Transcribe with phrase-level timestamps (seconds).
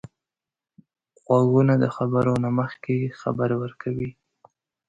[1.23, 4.09] غوږونه د خبرو نه مخکې خبر ورکوي